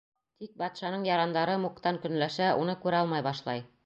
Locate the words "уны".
2.63-2.77